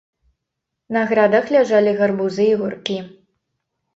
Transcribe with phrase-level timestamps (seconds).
[0.95, 2.97] На градах ляжалі гарбузы і гуркі.